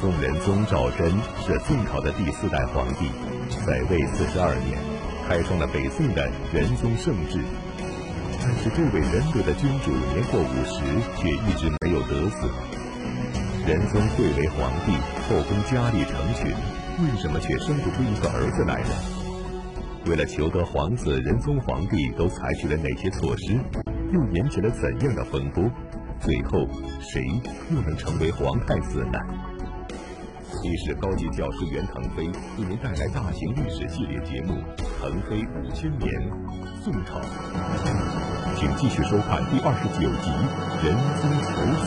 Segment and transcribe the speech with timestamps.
[0.00, 1.10] 宋仁宗赵祯
[1.44, 3.10] 是宋朝的第四代皇帝，
[3.66, 4.78] 在位四十二年，
[5.26, 7.42] 开创了北宋的仁宗盛治。
[8.38, 10.78] 但是这位仁德的君主年过五十，
[11.18, 12.46] 却一直没有得子。
[13.66, 14.94] 仁宗贵为皇帝，
[15.26, 16.54] 后宫佳丽成群，
[17.02, 18.94] 为什么却生不出一个儿子来呢？
[20.06, 23.58] 为了求得皇子，仁宗皇帝都采取了哪些措施？
[24.12, 25.68] 又引起了怎样的风波？
[26.20, 26.68] 最后，
[27.00, 27.26] 谁
[27.74, 29.18] 又能成为皇太子呢？
[30.62, 32.32] 历史高级教师袁腾飞为
[32.68, 34.54] 您带来大型历史系列节目
[35.00, 36.12] 《腾飞五千年·
[36.82, 37.20] 宋朝》，
[38.56, 40.30] 请继续收看第二十九集
[40.84, 41.86] 《仁宗求子》。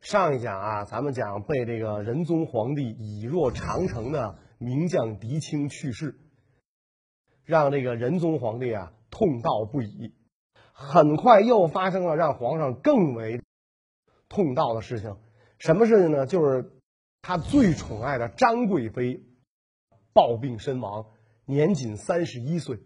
[0.00, 6.18] 上一讲啊，咱们讲被这个仁宗皇帝以若长城的名将狄青去世，
[7.44, 10.14] 让这个仁宗皇帝啊痛悼不已。
[10.72, 13.42] 很快又发生了让皇上更为
[14.30, 15.16] 痛悼的事情，
[15.60, 16.24] 什么事情呢？
[16.24, 16.72] 就是
[17.20, 19.22] 他最宠爱的张贵妃
[20.14, 21.04] 暴病身亡，
[21.44, 22.80] 年仅三十一岁。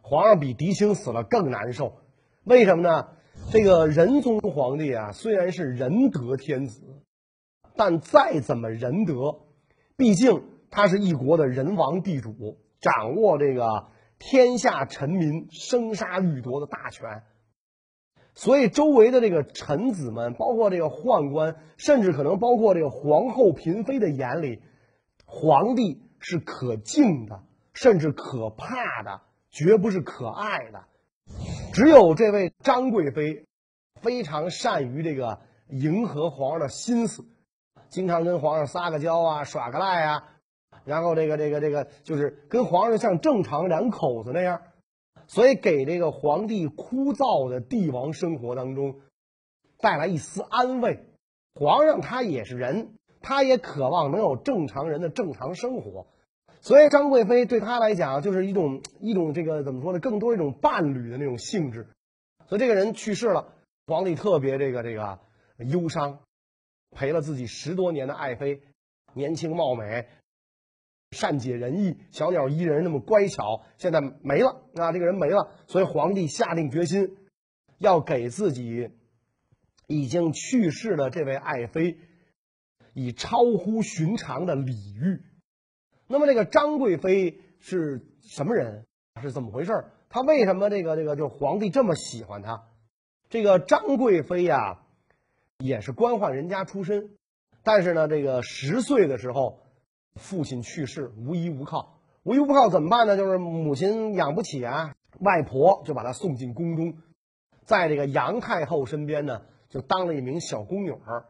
[0.00, 1.98] 皇上比狄青死了更难受，
[2.42, 3.08] 为什么呢？
[3.50, 7.02] 这个仁宗皇帝啊，虽然是仁德天子，
[7.76, 9.42] 但再怎么仁德，
[9.98, 17.22] 毕竟他是一国的人王地主，掌握这个天下臣民生杀予夺的大权。
[18.36, 24.60] 所以，周围的这个臣子们，包括这个宦官，甚至可能包括这个皇后、嫔妃的眼里，
[25.24, 30.82] 皇帝是可敬的，甚至可怕的，绝不是可爱的。
[31.72, 33.46] 只有这位张贵妃，
[34.02, 35.38] 非常善于这个
[35.68, 37.24] 迎合皇上的心思，
[37.88, 40.24] 经常跟皇上撒个娇啊，耍个赖啊，
[40.84, 44.60] 然后这个这个这个，就是跟皇上像正常两口子那样。
[45.26, 49.00] 所以，给这个皇帝枯燥的帝王生活当中
[49.78, 51.06] 带来一丝安慰。
[51.54, 56.06] 皇上他也是人，他也渴望能有正常人的正常生活。
[56.60, 60.00] 所以，张贵妃对他来讲就是一种一种这个怎么说呢？
[60.00, 61.88] 更多一种伴侣的那种性质。
[62.48, 63.52] 所以，这个人去世了，
[63.86, 65.18] 皇帝特别这个这个
[65.58, 66.20] 忧伤，
[66.90, 68.62] 陪了自己十多年的爱妃，
[69.14, 70.06] 年轻貌美。
[71.14, 74.92] 善解人意，小鸟依人，那么乖巧，现在没了啊！
[74.92, 77.16] 这个人没了，所以皇帝下定决心，
[77.78, 78.90] 要给自己
[79.86, 81.96] 已经去世的这位爱妃
[82.92, 85.22] 以超乎寻常的礼遇。
[86.06, 88.84] 那么，这个张贵妃是什么人？
[89.22, 89.86] 是怎么回事？
[90.10, 92.64] 她为什么这个这个就皇帝这么喜欢她？
[93.30, 94.82] 这个张贵妃呀，
[95.58, 97.16] 也是官宦人家出身，
[97.62, 99.60] 但是呢，这个十岁的时候。
[100.20, 103.16] 父亲去世，无依无靠，无依无靠怎么办呢？
[103.16, 106.94] 就是母亲养不起啊，外婆就把她送进宫中，
[107.64, 111.26] 在这个杨太后身边呢，就当了一名小宫女儿。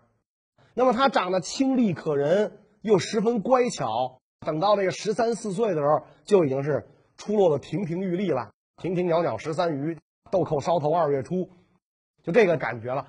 [0.75, 4.21] 那么她长得清丽可人，又十分乖巧。
[4.45, 9.99] 等到这个十三四岁的时候，就已经是出落的亭亭玉立了，亭亭袅袅十三余，
[10.31, 11.49] 豆蔻梢头二月初，
[12.23, 13.09] 就这个感觉了。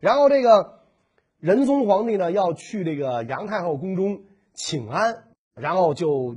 [0.00, 0.80] 然后这个
[1.38, 4.24] 仁宗皇帝呢，要去这个杨太后宫中。
[4.58, 6.34] 请安，然后就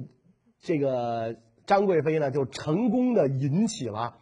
[0.60, 4.20] 这个张贵妃呢，就成功的引起了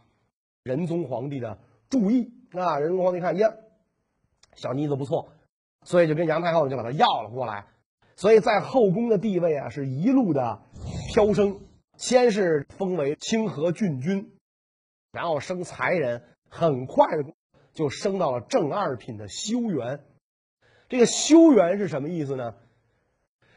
[0.63, 2.79] 仁宗皇帝的注意啊。
[2.79, 3.53] 仁宗皇帝看呀，
[4.55, 5.33] 小妮子不错，
[5.83, 7.65] 所以就跟杨太后就把她要了过来。
[8.15, 10.61] 所以在后宫的地位啊，是一路的
[11.13, 11.59] 飘升。
[11.97, 14.31] 先是封为清河郡君，
[15.11, 17.33] 然后升才人，很快的
[17.73, 20.05] 就升到了正二品的修员。
[20.87, 22.55] 这个修员是什么意思呢？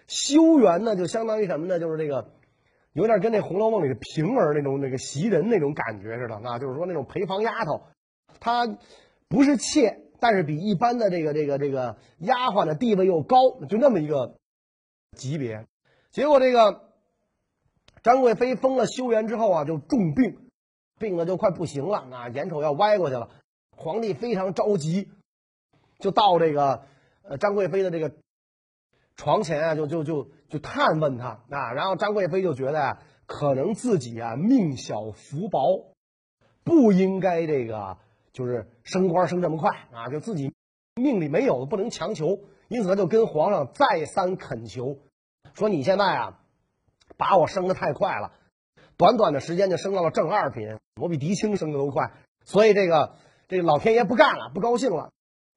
[0.07, 1.79] 修园呢，就相当于什么呢？
[1.79, 2.33] 就是这个，
[2.93, 6.59] 有点跟那《红楼梦》里的平儿那种那个袭人那种感觉似的啊。
[6.59, 7.83] 就是说那种陪房丫头，
[8.41, 8.67] 她
[9.29, 13.37] 不是妾，但是比一般的这个这个这个丫鬟的地位又高，
[13.69, 14.37] 就那么一个
[15.17, 15.67] 级别。
[16.11, 16.91] 结果这个
[18.03, 20.51] 张贵妃封了修园之后啊，就重病，
[20.99, 23.31] 病的就快不行了啊，眼瞅要歪过去了。
[23.77, 25.09] 皇帝非常着急，
[25.99, 26.83] 就到这个
[27.23, 28.13] 呃张贵妃的这个。
[29.17, 35.93] 床前啊，就就就就探问他啊，然后张贵妃就觉得呀，可能自己啊命小福薄，
[36.65, 37.99] 不应该这个
[38.33, 40.53] 就是升官升这么快啊，就自己
[40.95, 44.99] 命里没有不能强求，因此他就跟皇上再三恳求，
[45.55, 46.41] 说你现在啊
[47.17, 48.33] 把我升的太快了，
[48.97, 52.13] 短短的时间就升到了正二品，我比狄青升的都快，
[52.45, 53.15] 所以这个
[53.47, 55.13] 这个老天爷不干了，不高兴了，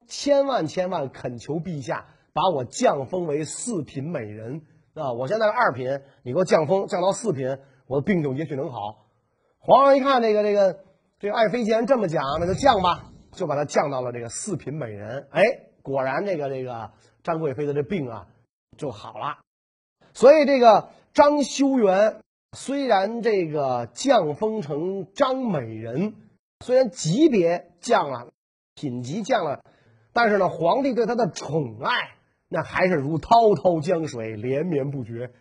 [0.06, 2.06] 千万千万恳求陛下。
[2.36, 4.60] 把我降封为四品美人
[4.92, 5.14] 啊！
[5.14, 7.56] 我现在是二品，你给我降封降到四品，
[7.86, 9.06] 我的病就也许能好。
[9.58, 10.80] 皇上一看这个这个
[11.18, 15.26] 这个爱妃既然这么讲，那就降吧，就把她降到了这个四品美人。
[15.30, 15.42] 哎，
[15.82, 16.90] 果然这个这个
[17.22, 18.26] 张贵妃的这病啊
[18.76, 19.38] 就好了。
[20.12, 22.20] 所以这个张修元
[22.52, 26.14] 虽然这个降封成张美人，
[26.62, 28.28] 虽然级别降了，
[28.74, 29.64] 品级降了，
[30.12, 32.15] 但是呢，皇帝对他的宠爱
[32.48, 35.32] 那还是如滔滔江水，连绵不绝。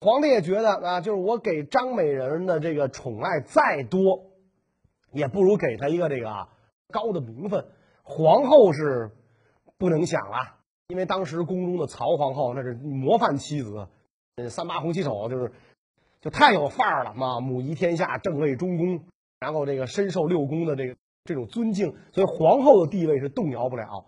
[0.00, 4.30] 皇帝也觉得啊，就是我给张美人的这个宠爱再多，
[5.12, 6.48] 也不如给她一个这个
[6.92, 7.66] 高的名分。
[8.02, 9.10] 皇后是
[9.78, 10.58] 不能想了，
[10.88, 13.88] 因为当时宫中的曹皇后那是模范妻子，
[14.50, 15.52] 三八红旗手就是
[16.20, 19.04] 就太有范儿了嘛，母仪天下，正位中宫，
[19.40, 24.06] 然后这个深受六宫的这个这种尊敬，所以皇后的地位是动摇不了。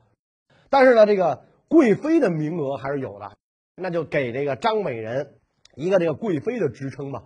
[0.68, 3.36] 但是呢，这个贵妃的名额还是有的，
[3.76, 5.34] 那就给这个张美人。
[5.74, 7.22] 一个这个贵妃的职称吧，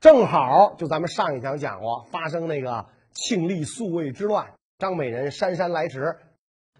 [0.00, 6.16] 正好就咱们上一讲讲过，发生那个庆历宿卫之乱，张美人姗姗来迟，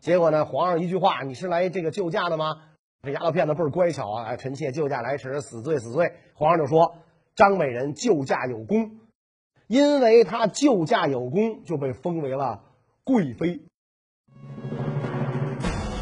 [0.01, 2.65] 结果呢，皇上一句话，你是来这个救驾的吗？
[3.03, 4.37] 这丫头片子倍儿乖巧啊！
[4.37, 6.13] 臣妾救驾来迟，死罪死罪。
[6.35, 6.99] 皇上就说
[7.35, 8.99] 张美人救驾有功，
[9.69, 12.63] 因为她救驾有功，就被封为了
[13.05, 13.63] 贵妃。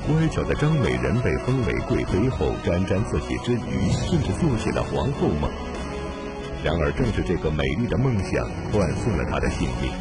[0.08, 5.50] 乖巧的张美人被封为贵妃后，沾沾自喜之余，甚至做起了皇后梦。
[6.64, 9.92] 然而，正是这个美丽的梦想断送了她的性命。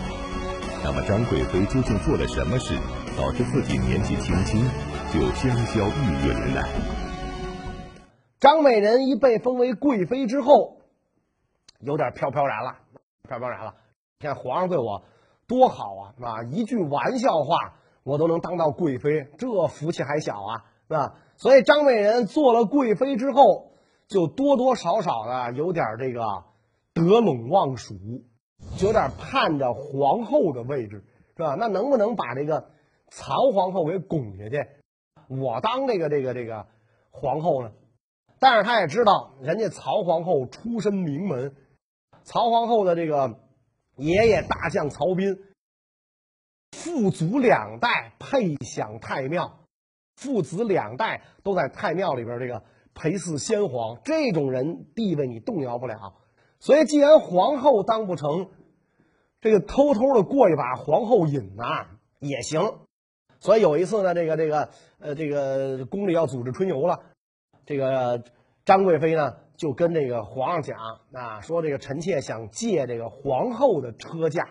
[0.81, 2.79] 那么，张贵妃究竟做了什么事，
[3.17, 4.63] 导致自己年纪轻轻
[5.11, 6.67] 就香消玉殒了呢？
[8.39, 10.77] 张美人一被封为贵妃之后，
[11.81, 12.77] 有点飘飘然了，
[13.27, 13.73] 飘飘然了。
[14.21, 15.03] 你看皇上对我
[15.49, 16.43] 多好啊，是吧？
[16.49, 17.73] 一句玩笑话。
[18.07, 21.15] 我都能当到贵妃，这福气还小啊，是吧？
[21.35, 23.73] 所以张美人做了贵妃之后，
[24.07, 26.21] 就多多少少的有点这个
[26.93, 27.95] 得陇望蜀，
[28.77, 31.03] 就有点盼着皇后的位置，
[31.35, 31.55] 是吧？
[31.59, 32.69] 那能不能把这个
[33.09, 34.65] 曹皇后给拱下去，
[35.27, 36.65] 我当这个这个这个
[37.11, 37.73] 皇后呢？
[38.39, 41.53] 但是他也知道，人家曹皇后出身名门，
[42.23, 43.37] 曹皇后的这个
[43.97, 45.43] 爷爷大将曹彬。
[46.87, 49.59] 父祖两代配享太庙，
[50.15, 52.63] 父子两代都在太庙里边这个
[52.95, 56.13] 陪祀先皇，这种人地位你动摇不了。
[56.61, 58.47] 所以，既然皇后当不成，
[59.41, 61.87] 这个偷偷的过一把皇后瘾呐
[62.19, 62.61] 也行。
[63.41, 64.69] 所以有一次呢，这个这个
[64.99, 67.01] 呃，这个宫里要组织春游了，
[67.65, 68.23] 这个
[68.63, 70.79] 张贵妃呢就跟这个皇上讲
[71.11, 74.47] 啊，说这个臣妾想借这个皇后的车驾，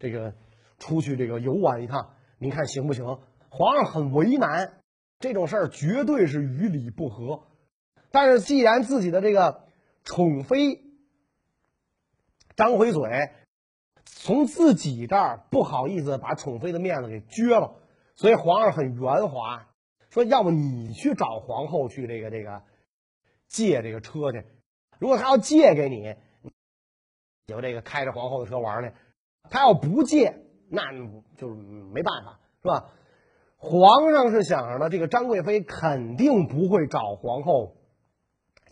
[0.00, 0.34] 这个。
[0.82, 3.20] 出去这个游玩一趟，您看行不行？
[3.48, 4.80] 皇上很为难，
[5.20, 7.44] 这种事儿绝对是与理不合。
[8.10, 9.64] 但是既然自己的这个
[10.02, 10.82] 宠妃
[12.56, 13.30] 张回嘴，
[14.04, 17.76] 从自己这儿不好意思把宠妃的面子给撅了，
[18.16, 19.68] 所以皇上很圆滑，
[20.10, 22.64] 说要不你去找皇后去这个这个
[23.46, 24.44] 借这个车去。
[24.98, 26.16] 如果他要借给你，
[27.46, 28.90] 有这个开着皇后的车玩去；
[29.48, 30.40] 他要不借。
[30.74, 30.90] 那
[31.36, 32.86] 就是没办法，是吧？
[33.58, 37.76] 皇上是想着呢，这个张贵妃肯定不会找皇后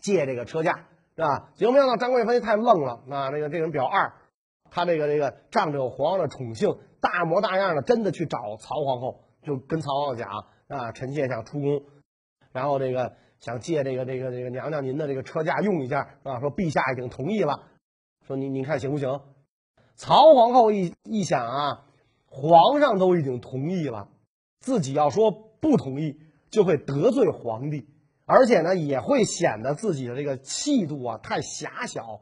[0.01, 1.51] 借这个车驾，是吧？
[1.53, 4.13] 结果没想到张贵妃太愣了，那那个这个人比较二，
[4.71, 10.27] 他这个这个仗着皇上的宠幸，大模大样的真的去找曹皇后，就跟曹皇后讲
[10.67, 11.83] 啊，臣妾想出宫，
[12.51, 17.61] 然后这个想借这个这个这个娘娘您的这个车驾用一下，啊，说陛下已经同意了，
[18.25, 19.21] 说您您看行不行？
[19.95, 21.85] 曹皇后一一想啊。
[22.33, 24.07] 皇上都已经同意了，
[24.61, 26.17] 自己要说不同意，
[26.49, 27.89] 就会得罪皇帝，
[28.25, 32.21] 而且呢，也会显得自己的这个气度啊太狭小。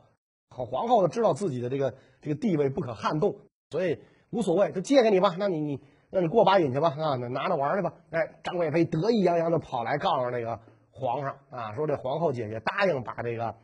[0.49, 3.35] 好，皇后呢知道自己的这个这个地位不可撼动，
[3.69, 3.99] 所以
[4.31, 5.35] 无所谓，就借给你吧。
[5.37, 7.93] 那你你那你过把瘾去吧，啊，那拿着玩去吧。
[8.09, 13.55] 哎，张贵妃得意洋洋的跑来告诉那个皇上啊，说这皇后姐姐答应把这个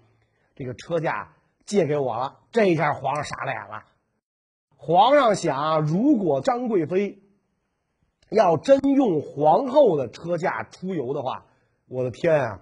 [0.54, 1.34] 这个车驾
[1.66, 2.38] 借给我了。
[2.52, 3.84] 这一下皇上傻了眼了。
[4.88, 7.18] 皇上想，如果张贵妃
[8.30, 11.48] 要真用皇后的车驾出游的话，
[11.88, 12.60] 我的天啊，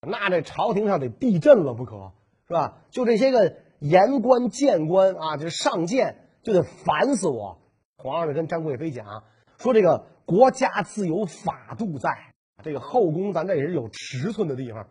[0.00, 2.12] 那这朝廷上得地震了不可，
[2.48, 2.78] 是吧？
[2.90, 7.58] 就这些个言官谏官啊，这上谏就得烦死我。
[7.98, 9.22] 皇上就跟张贵妃讲
[9.58, 12.32] 说：“这个国家自有法度在，
[12.64, 14.88] 这个后宫咱这也是有尺寸的地方，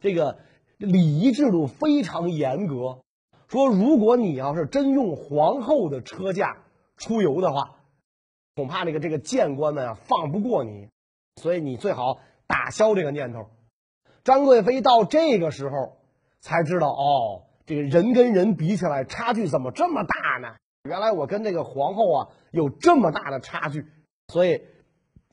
[0.00, 0.38] 这个
[0.78, 3.00] 礼仪制度非常严格。”
[3.48, 6.64] 说，如果你要是真用皇后的车驾
[6.96, 7.76] 出游的话，
[8.54, 10.88] 恐怕这个这个谏官们啊放不过你，
[11.36, 13.50] 所以你最好打消这个念头。
[14.24, 15.98] 张贵妃到这个时候
[16.40, 20.56] 才知道，哦，这个人跟人比起来差距怎么这么大呢？
[20.88, 23.86] 原来我跟这个皇后啊有这么大的差距，
[24.28, 24.62] 所以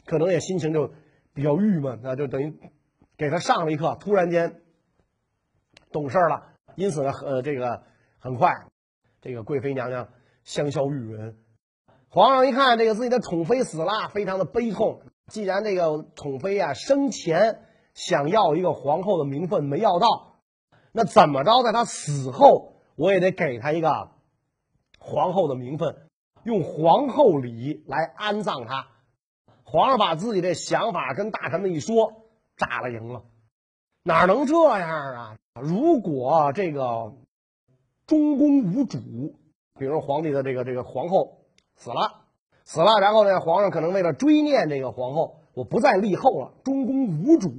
[0.05, 0.93] 可能也心情就
[1.33, 2.59] 比较郁闷，那就等于
[3.17, 4.61] 给他上了一课，突然间
[5.91, 6.49] 懂事了。
[6.75, 7.83] 因此呢，呃，这个
[8.23, 8.67] 很快，
[9.19, 10.07] 这个贵妃娘娘
[10.45, 11.35] 香消玉殒。
[12.07, 15.01] 皇上一看这个自己的宠妃死了，非常的悲痛。
[15.27, 17.59] 既然这个宠妃啊生前
[17.93, 20.37] 想要一个皇后的名分没要到，
[20.93, 24.11] 那怎么着，在她死后我也得给她一个
[24.99, 26.07] 皇后的名分，
[26.45, 28.87] 用皇后礼来安葬她。
[29.65, 32.23] 皇上把自己的想法跟大臣们一说，
[32.55, 33.23] 炸了营了。
[34.03, 35.35] 哪能这样啊？
[35.61, 37.15] 如果这个
[38.13, 38.99] 中宫无主，
[39.79, 41.39] 比如皇帝的这个这个皇后
[41.75, 42.27] 死了，
[42.63, 46.53] 死了，然后呢，皇上可能为了追念这个皇后，我不再立后了。
[46.63, 47.49] 中宫无主。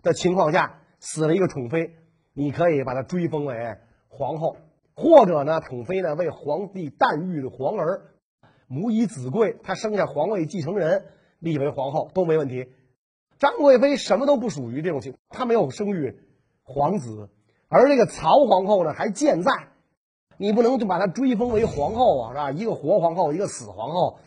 [0.00, 1.90] 的情况下，死了一个宠妃，
[2.32, 3.76] 你可以把她追封为
[4.08, 4.56] 皇后，
[4.94, 8.14] 或者呢，宠妃呢为皇帝诞育皇儿，
[8.66, 11.04] 母以子贵，她生下皇位继承人，
[11.38, 12.68] 立为皇后都没问题。
[13.38, 16.18] 张贵妃什么都不属于这种情，她没有生育
[16.62, 17.28] 皇子，
[17.68, 19.50] 而这个曹皇后呢还健在，
[20.38, 22.50] 你不能就把她追封为皇后啊，是吧？
[22.52, 24.20] 一个活皇后，一个死皇后，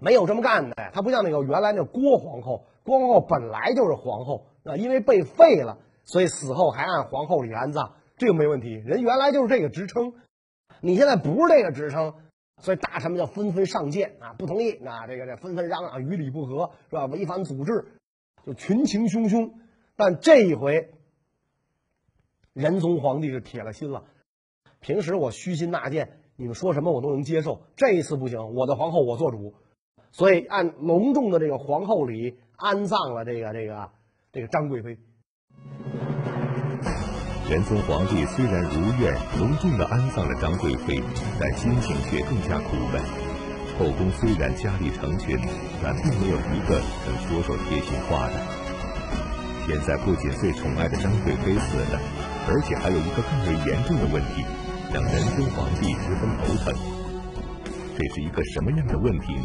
[0.00, 0.76] 没有这么干的。
[0.92, 8.70] 她不像那个原来那郭皇后，郭皇后本来就是皇后啊，因为被废了，所以死后还按皇后礼安葬，这个没问题。
[8.70, 10.12] 人原来就是这个职称，
[10.80, 12.14] 你现在不是这个职称。
[12.60, 17.06] 所以大臣们就纷纷上谏啊，不同意啊，这个这纷纷嚷嚷，与理不合是吧？
[17.06, 17.84] 违反祖制，
[18.46, 19.52] 就群情汹汹。
[19.96, 20.94] 但这一回，
[22.52, 24.04] 仁宗皇帝是铁了心了。
[24.84, 27.62] 平时我虚心纳谏，你们说什么我都能接受。
[27.74, 29.54] 这一次不行，我的皇后我做主，
[30.12, 33.88] 所以按隆重的这个皇后礼安葬了这个这个
[34.30, 34.98] 这个张贵妃。
[37.48, 41.02] 仁宗皇帝虽然如愿隆重的安葬了张贵妃，
[41.40, 43.00] 但心情却更加苦闷。
[43.78, 45.38] 后宫虽然佳丽成群，
[45.82, 46.76] 但并没有一个
[47.08, 48.34] 能说说贴心话的。
[49.66, 51.98] 现在不仅最宠爱的张贵妃死了，
[52.52, 54.44] 而且还有一个更为严重的问题，
[54.94, 56.72] 让仁宗皇帝十分头疼。
[57.98, 59.44] 这是一个什么样的问题呢？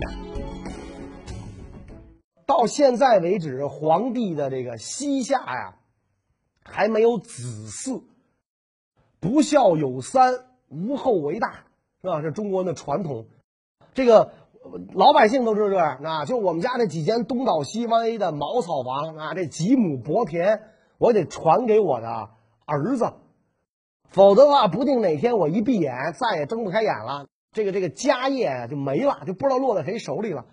[2.45, 5.73] 到现在为止，皇帝的这个膝下呀。
[6.63, 8.03] 还没有子嗣，
[9.19, 10.35] 不孝有三，
[10.67, 11.63] 无后为大，
[12.03, 12.21] 是吧？
[12.21, 13.25] 这中国的传统。
[13.95, 14.31] 这个
[14.93, 16.25] 老百姓都是这样啊。
[16.25, 20.61] 就我们家这几间东倒西歪的茅草房啊，这几亩薄田，
[20.99, 22.29] 我得传给我的
[22.65, 23.11] 儿子，
[24.09, 30.45] 否则的话，不定哪天我一闭眼再也睁不开眼了，这个这个家业就没了，就不知道落在谁手里了。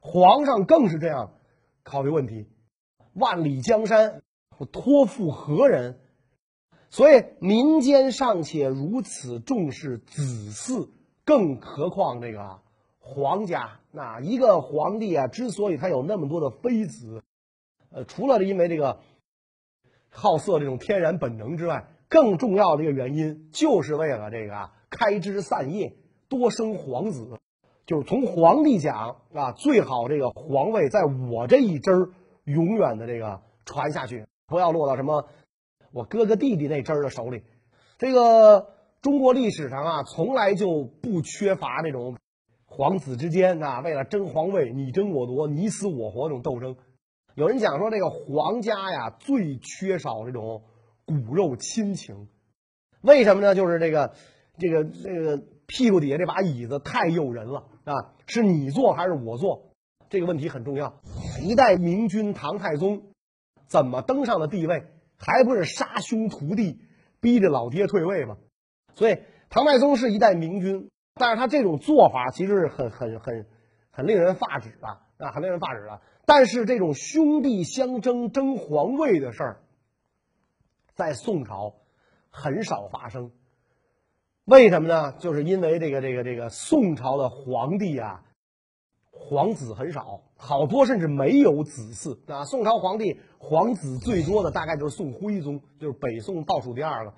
[0.00, 1.32] 皇上更是这样
[1.82, 2.46] 考虑问题，
[3.14, 4.22] 万里江山。
[4.58, 6.00] 我托付何人？
[6.90, 10.88] 所以民间尚且如此重视子嗣，
[11.24, 12.60] 更何况这个
[12.98, 13.80] 皇家？
[13.92, 17.22] 那一个皇帝啊，之所以他有那么多的妃子，
[17.90, 19.00] 呃，除了因为这个
[20.08, 25.94] 好色这种天然本能之外，更重要的一个原因，就是为了这个啊开枝散叶，
[26.28, 27.38] 多生皇子。
[27.86, 32.10] 就是从皇帝讲啊，最好这个皇位在我这一支儿
[32.44, 34.26] 永远的这个传下去。
[34.46, 35.26] 不要落到什么
[35.92, 37.42] 我哥哥弟弟那支儿的手里。
[37.96, 38.68] 这个
[39.00, 42.16] 中国历史上啊，从来就不缺乏这种
[42.66, 46.76] 皇子之间啊，为了争皇位你争我夺、你死我活这种斗争。
[47.34, 50.62] 有人讲说，这个皇家呀，最缺少这种
[51.08, 52.28] 骨肉亲情。
[53.00, 53.54] 为什么呢？
[53.54, 54.14] 就是这个
[54.58, 58.14] 这个这个屁股底下这把椅子太诱人了啊！
[58.26, 59.72] 是你坐还是我坐？
[60.10, 61.00] 这个问题很重要。
[61.42, 63.02] 一代明君唐太宗。
[63.66, 64.86] 怎么登上了帝位？
[65.18, 66.80] 还不是杀兄屠弟，
[67.20, 68.38] 逼着老爹退位吗？
[68.94, 69.18] 所以
[69.50, 73.46] 唐太宗是一代明君，但是他这种做法其实是很很很
[73.90, 74.88] 很令人发指的
[75.18, 76.00] 啊，很令人发指的。
[76.24, 79.60] 但是这种兄弟相争争皇位的事儿，
[80.98, 81.76] 在宋朝
[82.28, 83.30] 很少发生。
[84.44, 85.12] 为什么呢？
[85.12, 88.24] 就是因为这个这个这个宋朝的皇帝啊。
[89.12, 92.44] 皇子很少，好多甚至没有子嗣啊。
[92.44, 97.14] 宋朝皇帝皇子最多的大概就是宋徽宗，就是北宋倒数第二个。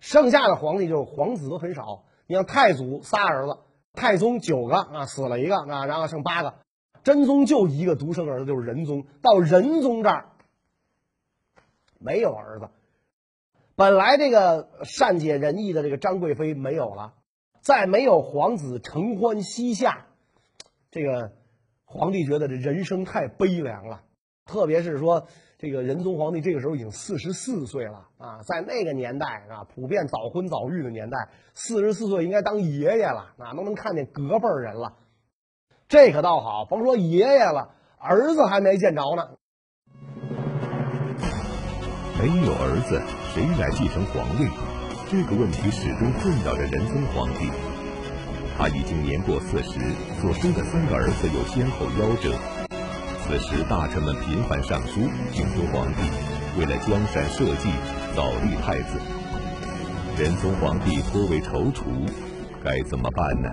[0.00, 2.04] 剩下的皇帝就是皇子都很少。
[2.26, 3.58] 你像太祖仨儿子，
[3.92, 6.54] 太宗九个啊，死了一个啊，然后剩八个。
[7.02, 9.06] 真宗就一个独生儿子，就是仁宗。
[9.20, 10.30] 到仁宗这儿
[11.98, 12.70] 没有儿子。
[13.78, 17.14] 本来这个善解人意的这个张贵妃没有了，
[17.62, 20.08] 再没有皇子承欢膝下，
[20.90, 21.32] 这个。
[21.90, 24.02] 皇帝觉得这人生太悲凉了，
[24.44, 34.96] 特别是说这个仁宗皇帝这个时候已经四十四岁了啊，在那个年代啊，普遍早婚早育的年代，四十四岁应该当爷爷了啊，都能看见隔辈人了。
[35.88, 39.30] 这可倒好，甭说爷爷了，儿子还没见着呢。
[42.20, 43.00] 没有儿子，
[43.34, 44.48] 谁来继承皇位？
[45.10, 47.50] 这个问题始终困扰着仁宗皇帝。
[48.56, 49.78] 他已经年过四十，
[50.20, 52.34] 所生的三个儿子又先后夭折。
[53.22, 55.00] 此时大臣们频繁上书
[55.32, 56.00] 请求皇帝
[56.58, 57.70] 为了江山社稷，
[58.16, 58.98] 早立太子。
[60.16, 61.84] 仁宗皇帝颇为踌躇，
[62.64, 63.50] 该怎么办呢？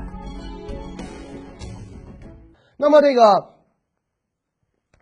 [2.77, 3.55] 那么这个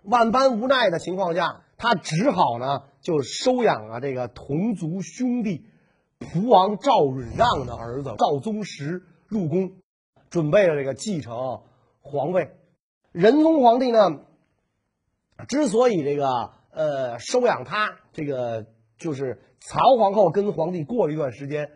[0.01, 5.65] 万般无奈的情况下，他只好呢就收养了这个同族兄弟
[6.17, 9.74] 蒲王赵允让的儿子赵宗实入宫，
[10.29, 11.62] 准备了这个继承
[12.01, 12.55] 皇位。
[13.12, 14.22] 仁宗皇帝呢，
[15.48, 18.67] 之所以这个呃收养他，这个
[18.98, 21.69] 就是曹皇后跟皇帝过了一段时间，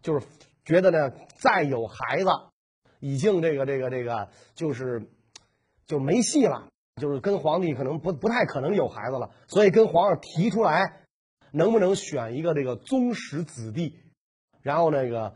[0.00, 0.26] 就是
[0.64, 2.30] 觉得呢再有孩子，
[2.98, 5.10] 已经这个这个这个就是
[5.84, 6.71] 就没戏了。
[6.96, 11.06] 就是跟皇帝可能不不太可能有孩子了，所以跟皇上提出来，
[11.50, 13.96] 能不能选一个这个宗室子弟，
[14.60, 15.34] 然后那个，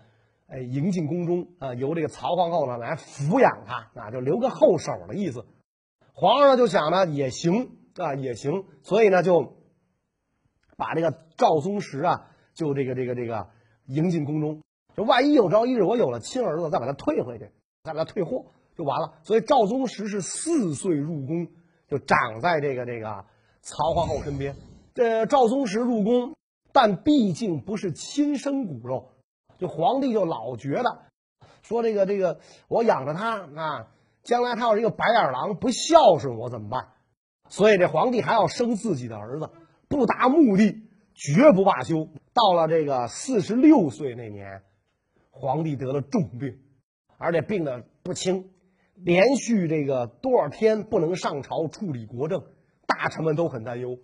[0.49, 5.47] 哎，迎进宫中啊，由这个曹皇后呢来抚养他啊，就留个后手的意思。
[6.13, 9.57] 皇上呢就想呢也行啊也行，所以呢就
[10.77, 13.49] 把这个赵宗实啊就这个这个这个
[13.87, 14.63] 迎进宫中，
[14.95, 17.51] 就万一有朝一日我有了亲儿子，再把他退回去，
[17.83, 18.47] 再把他退货。
[18.77, 21.49] 就完了，所以赵宗实是四岁入宫，
[21.89, 23.25] 就长在这个这个
[23.63, 24.55] 曹皇后身边。
[24.95, 26.35] 这赵宗实入宫，
[26.73, 29.13] 但毕竟不是亲生骨肉，
[29.59, 31.03] 就皇帝就老觉得
[31.63, 33.89] 说这个这个我养着他啊，
[34.23, 36.89] 将来他要是一个白眼狼，不孝顺我怎么办？
[37.49, 39.51] 所以这皇帝还要生自己的儿子，
[39.89, 40.83] 不达目的
[41.15, 42.09] 绝不罢休。
[42.35, 44.63] 到了这个四十六岁那年，
[45.31, 46.59] 皇帝得了重病，
[47.17, 48.51] 而且病的不轻。
[48.97, 52.43] 连续这个多少天不能上朝处理国政，
[52.87, 53.99] 大臣们都很担忧。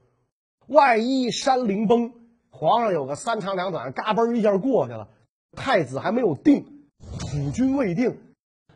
[0.66, 2.12] 万一山陵崩，
[2.50, 5.08] 皇上有个三长两短，嘎嘣一下过去了，
[5.52, 6.86] 太子还没有定，
[7.18, 8.18] 储君未定，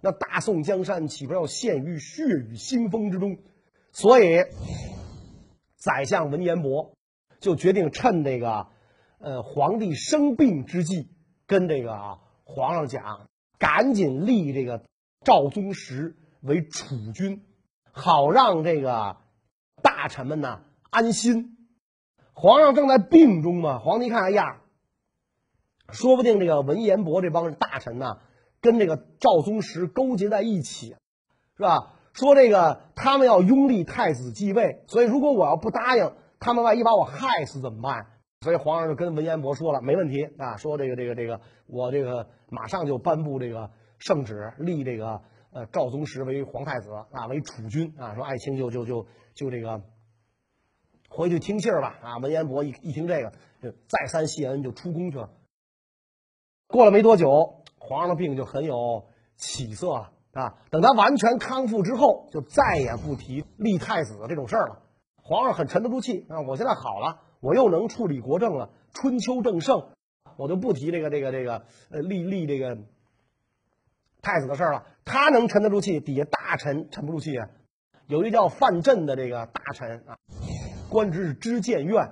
[0.01, 3.38] 那大宋江山岂不要陷于血雨腥风之中？
[3.93, 4.45] 所以，
[5.77, 6.93] 宰相文彦博
[7.40, 8.69] 就决定趁这个
[9.19, 11.09] 呃皇帝生病之际，
[11.47, 14.83] 跟这个皇上讲，赶紧立这个。
[15.24, 17.42] 赵宗实为储君，
[17.90, 19.16] 好让这个
[19.83, 21.57] 大臣们呢安心。
[22.33, 24.61] 皇上正在病中嘛，皇帝一看，哎呀，
[25.90, 28.18] 说不定这个文彦博这帮大臣呢，
[28.61, 30.96] 跟这个赵宗实勾结在一起，
[31.57, 31.94] 是吧？
[32.12, 38.07] 说这个他们要拥立太子继位，所以如果我要不答应，他们万一把我害死怎么办？
[38.42, 43.70] 所以皇上就跟文彦博说了，没问题啊，说这个这个这个，我这个马上就颁布这个。
[43.99, 49.83] 圣旨立这个呃赵宗实为皇太子啊，为储君啊，说爱卿就就就就这个
[51.09, 52.19] 回去听信儿吧啊。
[52.19, 53.33] 文彦博一一听这个，
[53.63, 55.31] 就再三谢恩，就出宫去了。
[56.69, 59.07] 过了没多久，皇上的病就很有
[59.37, 60.59] 起色了啊。
[60.71, 64.83] 等他完全康复之后，就再也不提立太子这种事儿了。
[65.23, 69.89] 皇上很沉得住气啊，我现在好了，我又能处理国政了，春秋正盛，
[70.37, 72.77] 我就不提这个这个这个呃立立这个。
[74.27, 77.49] 太子的事儿了，他能沉得住气，底下大臣沉不住气啊。
[78.09, 80.19] 有一叫范镇的这个大臣啊，
[80.91, 82.11] 官职是知谏院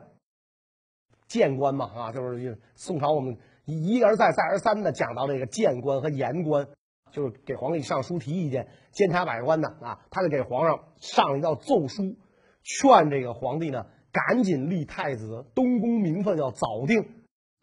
[1.26, 6.68] 谏官嘛啊，就是宋朝我们一而再再而三的讲到这个谏官和言官，
[7.10, 9.98] 就是给皇帝上书提意见、监察百官的啊。
[10.12, 12.14] 他就给皇上上了一道奏书，
[12.62, 17.08] 劝这个皇帝呢赶紧立太子，东宫名分要早定，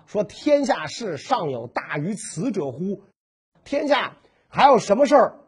[0.08, 3.04] 说天下事尚有大于此者乎？
[3.64, 4.18] 天下。
[4.52, 5.40] 还有什么事儿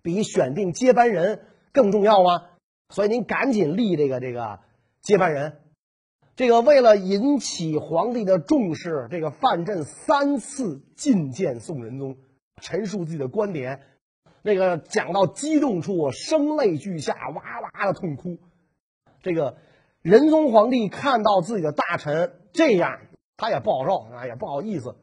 [0.00, 2.44] 比选定接班人更重要吗？
[2.88, 4.60] 所以您赶紧立这个这个
[5.00, 5.58] 接班人。
[6.36, 12.16] 这个为了引起皇帝的重视，这个范镇三次觐见宋仁宗，
[12.60, 13.82] 陈述自己的观点。
[14.42, 18.38] 那个讲到激动处，声泪俱下，哇哇的痛哭。
[19.22, 19.56] 这个
[20.00, 23.00] 仁宗皇帝看到自己的大臣这样，
[23.36, 24.96] 他也不好受啊，也不好意思，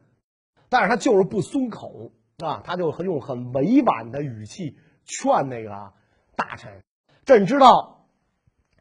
[0.68, 2.12] 但是他就是不松口。
[2.44, 5.92] 啊，他就用很委婉的语气劝那个
[6.36, 6.82] 大臣
[7.24, 8.06] ：“朕知道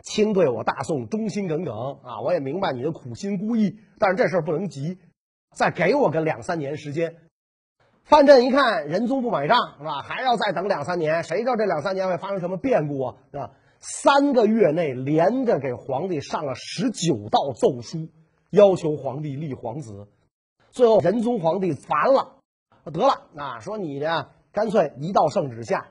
[0.04, 4.98] 卿对我大宋忠心耿耿啊，我也明白你的苦心孤诣，但是这事儿不能急，
[5.56, 7.16] 再给我个两三年时间。”
[8.06, 10.02] 范镇一看仁宗不买账，是吧？
[10.02, 13.16] 还要再等两三年，谁知道这两三年会发生什么变故啊？
[13.32, 13.52] 是吧？
[13.78, 18.10] 三个月内连着给皇帝上了十九道奏书，
[18.50, 20.08] 要求皇帝立皇子。
[20.72, 22.39] 最后仁宗皇帝烦了。
[22.90, 25.88] 得了，那，说你呢，干脆一道圣旨下，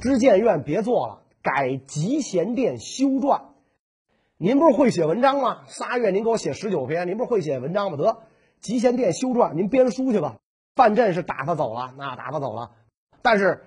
[0.00, 3.42] 知谏院别做了，改集贤殿修撰。
[4.36, 5.62] 您不是会写文章吗？
[5.68, 7.96] 仨月您给我写十九篇，您不是会写文章吗？
[7.96, 8.18] 得，
[8.60, 10.36] 集贤殿修撰，您编书去吧。
[10.74, 12.72] 范镇是打发走了，那打发走了，
[13.22, 13.64] 但是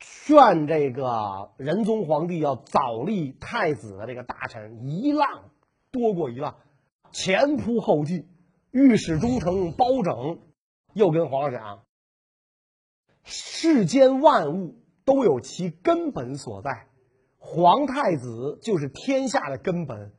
[0.00, 5.50] 劝这个仁宗皇帝要早立太子的这个大臣一浪
[5.92, 6.56] 多过一浪，
[7.12, 8.26] 前仆后继。
[8.72, 10.40] 御史中丞包拯
[10.94, 11.82] 又跟皇上讲：
[13.24, 16.86] 世间万物都有其根本所在。
[17.38, 20.12] 皇太子就是天下的根本，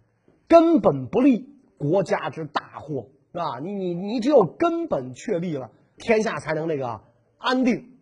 [0.47, 3.59] 根本不立，国家之大祸，是吧？
[3.59, 7.01] 你你你只有根本确立了，天下才能那个
[7.37, 7.97] 安定。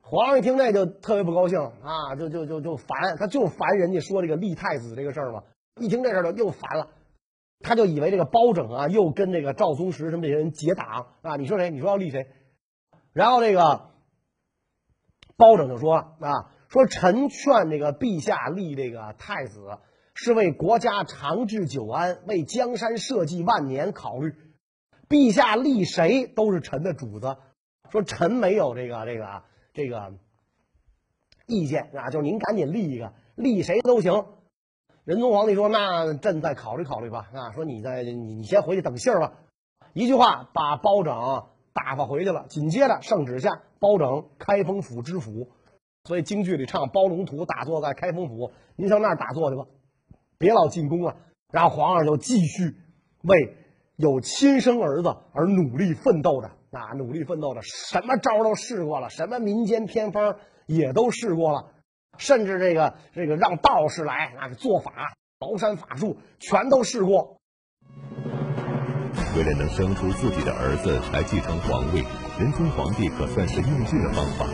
[0.00, 5.44] 皇上一听这就特别不高兴啊，就就就就烦，他就烦人家说这个立太子这个事儿嘛。
[5.80, 6.88] 一听这事儿就又烦了，
[7.60, 11.36] 他就以为这个包拯啊又跟这个赵宗实什么这些人结党啊。
[11.36, 11.70] 你说谁？
[11.70, 12.26] 你说要立谁？
[13.12, 13.90] 然后这个
[15.36, 16.54] 包拯就说啊。
[16.68, 19.78] 说臣劝这个陛下立这个太子，
[20.12, 24.34] 是为国家长治久安，为江山社稷万年考虑。
[25.08, 27.38] 陛下立谁都是臣的主子。
[27.90, 30.12] 说臣没有这个这个这个
[31.46, 34.26] 意见啊，就您赶紧立一个，立谁都行。
[35.08, 39.32] 仁宗皇帝说：“那朕再考虑考虑吧。”啊，说你再你你先回去等信儿吧。
[39.94, 42.44] 一句话把包拯打发回去了。
[42.50, 45.48] 紧接着圣旨下，包拯开封府知府。
[46.04, 49.64] 所以京剧里唱包龙图打坐在开封府，您上那儿打坐去吧，
[50.36, 51.16] 别老进宫了。
[51.50, 52.76] 然后皇上就继续
[53.22, 53.56] 为
[53.96, 61.70] 有亲生儿子而努力奋斗着啊，努力奋斗着，什么招都试过了，什么民间偏方也都试过了，
[62.18, 64.92] 甚至这个这个让道士来啊做法，
[65.40, 67.38] 茅山法术全都试过。
[69.36, 72.04] 为了能生出自己的儿子来继承皇位，
[72.38, 74.46] 仁宗皇帝可算是用尽了方法。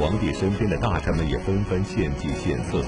[0.00, 2.80] 皇帝身边的大臣们也纷纷献计献策，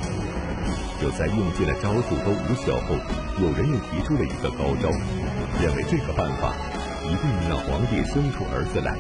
[1.00, 2.96] 就在用尽了招数都无效后，
[3.38, 4.88] 有人又提出了一个高招，
[5.60, 6.54] 认为这个办法
[7.04, 8.96] 一定能让皇帝生出儿子来。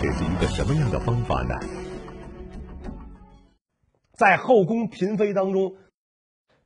[0.00, 1.54] 这是一个什么样的方法呢？
[4.12, 5.76] 在后宫嫔妃当中，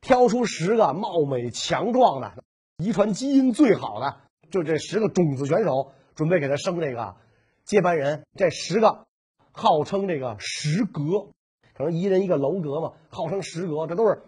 [0.00, 2.44] 挑出十个貌美强壮的、
[2.76, 4.16] 遗传基因最好的，
[4.50, 7.16] 就这十个种子选手，准备给他生这个
[7.64, 8.24] 接班人。
[8.34, 9.06] 这十个。
[9.58, 11.30] 号称这个十阁，
[11.74, 14.20] 可能一人一个楼阁嘛，号称十阁，这都是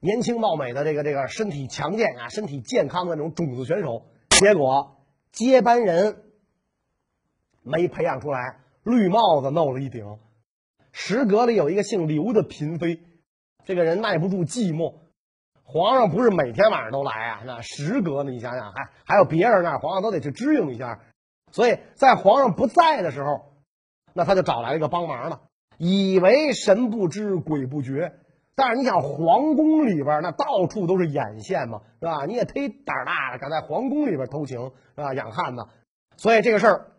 [0.00, 4.06] 年轻貌美的这个这个身体强健啊、身体健康的那种种子选手。
[4.30, 4.96] 结果
[5.30, 6.22] 接班人
[7.62, 10.18] 没培养出来，绿帽子弄了一顶。
[10.98, 13.02] 十阁里有一个姓刘的嫔妃，
[13.66, 14.94] 这个人耐不住寂寞。
[15.62, 18.30] 皇上不是每天晚上都来啊，那十阁呢？
[18.30, 21.00] 你想想，还还有别人那，皇上都得去支应一下。
[21.52, 23.52] 所以在皇上不在的时候。
[24.14, 25.40] 那他就找来了一个帮忙的，
[25.76, 28.14] 以为神不知鬼不觉，
[28.54, 32.24] 但是你想皇宫里边那到处都是眼线嘛，是吧？
[32.24, 35.12] 你也忒胆大了，敢在皇宫里边偷情，是吧？
[35.12, 35.66] 养汉子，
[36.16, 36.92] 所以这个事儿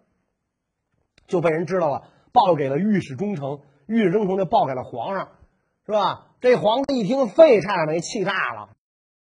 [1.26, 5.30] 就被人知道了，报给了御史中丞，御史中丞就报给了皇上，
[5.86, 6.28] 是吧？
[6.40, 8.70] 这皇帝一听，肺差点没气炸了。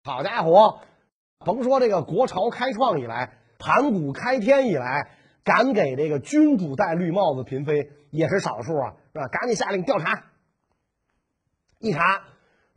[0.03, 0.79] 好家伙，
[1.39, 5.11] 甭说这个国朝开创以来，盘古开天以来。
[5.45, 9.27] 敢给这个君主戴绿帽子嫔妃也是少数啊，是吧？
[9.27, 10.23] 赶紧下令调查。
[11.79, 12.21] 一查，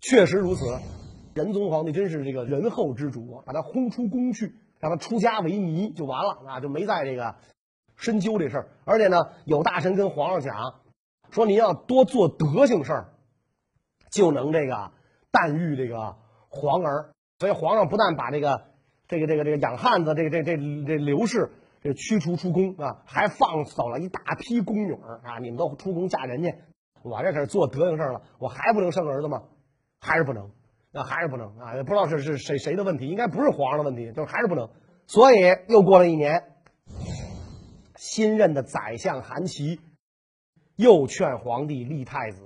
[0.01, 0.81] 确实如此。
[1.33, 7.37] 仁宗皇帝真是这个仁厚之主，把他轰出宫去，让他出家为尼就完了啊，就没在这个
[7.95, 8.69] 深究这事儿。
[8.85, 10.81] 而且呢，有大臣跟皇上讲
[11.31, 13.09] 说：“您要多做德行事儿，
[14.11, 14.93] 就能这个
[15.31, 16.17] 诞育这个
[16.49, 18.65] 皇儿。”所以皇上不但把这个
[19.09, 21.53] 这个这个这个养汉子这个这这这刘氏。
[21.83, 25.39] 这驱逐出宫啊，还放走了一大批宫女啊！
[25.41, 26.53] 你们都出宫嫁人去，
[27.05, 29.45] 我这可是做德行事儿了，我还不能生儿子吗？
[30.01, 30.51] 还是不能？
[30.91, 31.77] 那还是不能啊！
[31.77, 34.69] 也不知道是是谁谁的问题，应该不是皇上的问题，就是还是不能。
[35.07, 35.37] 所以
[35.69, 36.43] 又过了一年，
[37.95, 39.79] 新任的宰相韩琦
[40.77, 42.41] 又劝皇帝立太子，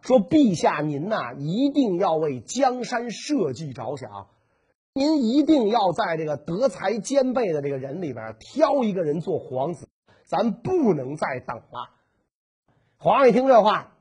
[0.00, 4.28] 说：“陛下您呐，一定要为江山社稷着想。”
[4.94, 9.88] 您一定要在这个德才兼备的这个人里边挑一个人做皇子，
[10.24, 11.90] 咱不能再等了。
[12.96, 13.92] 皇上一听这话，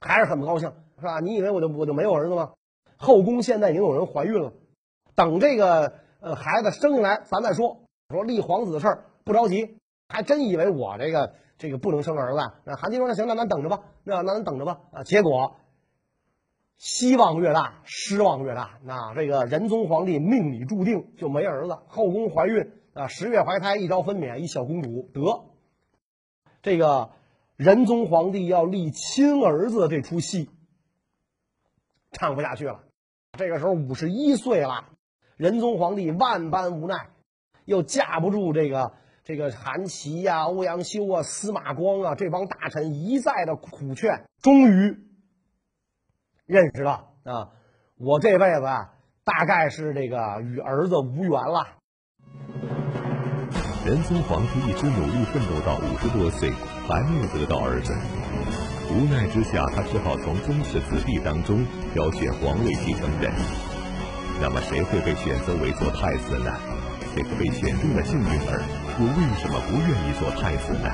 [0.00, 1.20] 还是很不高兴，是吧？
[1.20, 2.54] 你以为我就我就没有儿子吗？
[2.96, 4.52] 后宫现在已经有人怀孕了，
[5.14, 7.82] 等这个呃孩子生下来，咱再说。
[8.10, 12.38] 说立皇子的事儿不着急，还真以为我这个这个不能生儿子。
[12.64, 15.56] 那韩琦说：“那行，那咱等着吧，那那咱等着吧。”啊，结果。
[16.76, 18.78] 希望越大，失望越大。
[18.84, 25.46] 那这个仁宗皇帝命里注定就没儿子，后宫怀孕啊，十月怀胎，一朝分娩，一小公主得。
[26.62, 27.10] 这个
[27.56, 30.50] 仁宗皇帝要立亲儿子这出戏
[32.12, 32.84] 唱不下去了。
[33.32, 34.84] 这个时候五十一岁了，
[35.36, 37.10] 仁宗皇帝万般无奈，
[37.64, 38.92] 又架不住这个
[39.28, 44.96] 这个韩琦呀、欧阳修啊、司马光啊这帮大臣一再的苦劝，终于
[46.46, 47.50] 认识到啊，
[47.98, 51.76] 我这辈子啊，大概是这个与儿子无缘了。
[53.84, 56.50] 仁宗皇帝一直努力奋斗到五十多岁，
[56.88, 57.92] 还没有得到儿子。
[58.88, 63.30] 无奈之下，他只好从宗室子弟当中挑选皇位继承人。
[64.40, 66.50] 那么，谁会被选择为做太子呢？
[67.14, 68.64] 这个被选中的幸运儿，
[69.00, 70.90] 我为什么不愿意做太子呢？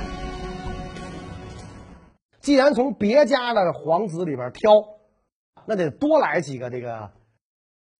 [2.42, 4.72] 既然从别家的皇子里边挑，
[5.66, 7.12] 那得多来几个这个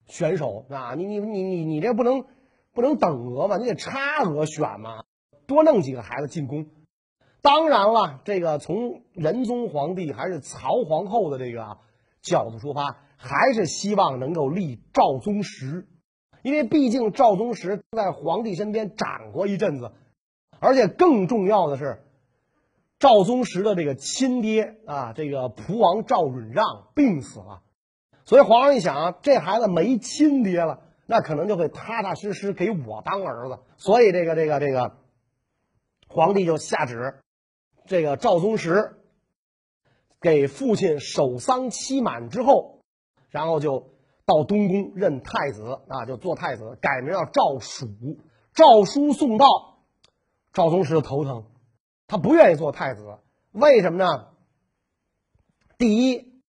[0.04, 0.92] 选手啊！
[0.94, 2.26] 你你你你你这不能
[2.74, 3.56] 不能等额嘛？
[3.56, 5.04] 你得差额选嘛，
[5.46, 6.66] 多弄几个孩子进宫。
[7.40, 11.78] 当然了，这个从仁宗皇帝还是曹皇后的这个
[12.20, 15.88] 角度出发，还是希望能够立赵宗实，
[16.44, 19.92] 因为毕竟赵宗实在皇帝身边长过一阵子，
[20.60, 22.04] 而且更重要的是，
[22.98, 27.62] 赵宗实的这个亲爹啊，这个蒲王赵允让病死了，
[28.26, 34.98] 所以皇上一想，这孩子没亲爹了，那可能就会踏踏实实给我当儿子，所以这个这个这个
[36.08, 37.14] 皇帝就下旨。
[37.86, 38.96] 这个赵宗实
[40.20, 42.80] 给父亲守丧期满之后，
[43.30, 43.93] 然后就
[44.26, 47.88] 到东宫任太子啊，就做太子，改名叫赵曙。
[48.52, 49.46] 诏书送到，
[50.52, 51.46] 赵宗实头疼，
[52.06, 53.18] 他不愿意做太子，
[53.52, 54.28] 为什么呢？
[55.78, 56.40] 第一，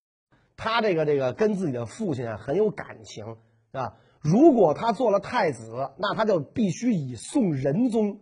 [0.58, 3.38] 他这个这个跟自己的父亲啊很有感情
[3.72, 8.22] 啊，如果他做了太子，那他就必须以宋仁宗。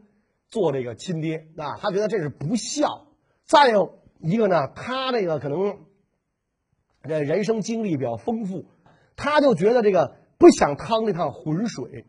[0.50, 3.08] 做这个亲爹啊，他觉得这是不孝。
[3.44, 5.80] 再有一个呢，他这个可能
[7.02, 8.66] 这人生经历比较丰富，
[9.16, 12.06] 他就觉得这个不想趟这趟浑水。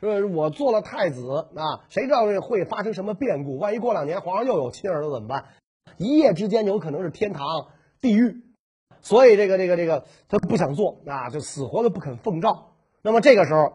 [0.00, 3.56] 说我做了太子啊，谁知道会发生什么变故？
[3.56, 5.44] 万一过两年皇上又有亲儿子怎么办？
[5.96, 7.46] 一夜之间有可能是天堂
[8.00, 8.42] 地狱。
[9.00, 12.72] 所以这个这个这个他不想做啊，就死活的不肯奉诏。
[13.00, 13.74] 那么这个时候，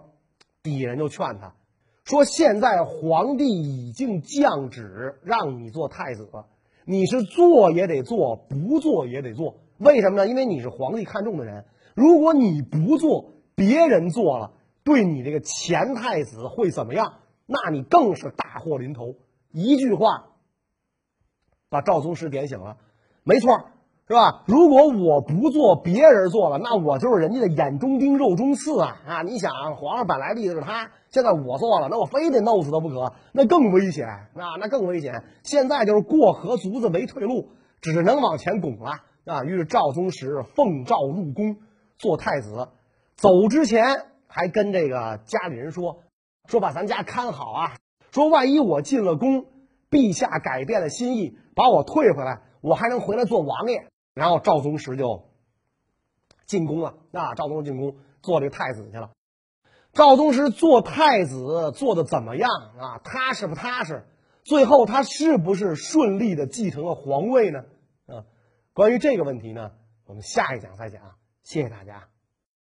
[0.64, 1.56] 底下人就劝他。
[2.04, 6.48] 说现在皇帝已经降旨让你做太子了，
[6.86, 9.56] 你是做也得做，不做也得做。
[9.78, 10.28] 为什么呢？
[10.28, 11.66] 因为你是皇帝看中的人。
[11.98, 14.52] 如果你不做，别人做了，
[14.84, 17.14] 对你这个前太子会怎么样？
[17.48, 19.16] 那你更是大祸临头。
[19.52, 20.28] 一句话，
[21.72, 22.78] 把赵宗实点醒了。
[23.24, 23.50] 没错。
[24.10, 24.44] 是吧？
[24.48, 29.02] 如果我不做，别人做了，那我就是人家的眼中钉、肉中刺啊！
[29.06, 34.30] 啊，你想，皇上本来立的是他，现在我做了，那我非得弄死他不可，那更危险啊！
[34.62, 35.26] 那更危险。
[35.44, 37.50] 现在就是过河卒子没退路，
[37.82, 38.92] 只能往前拱了
[39.26, 39.44] 啊！
[39.44, 41.58] 于是赵宗实奉诏入宫
[41.98, 42.70] 做太子，
[43.16, 46.04] 走之前还跟这个家里人说
[46.48, 47.78] ：“说把咱家看好啊！
[48.12, 49.46] 说万一我进了宫，
[49.90, 55.30] 陛下改变了心意，把我退回来，我还能回来做王爷。”然后赵宗实就
[56.46, 57.34] 进宫了啊！
[57.36, 59.12] 赵宗实进宫做这个太子去了。
[59.94, 63.00] 赵宗实做太子做的怎么样啊？
[63.04, 64.06] 踏实不踏实？
[64.44, 67.66] 最后他是不是顺利的继承了皇位呢？
[68.06, 68.26] 啊，
[68.74, 69.72] 关于这个问题呢，
[70.06, 71.17] 我们下一讲再讲。
[71.48, 72.17] 谢谢大家。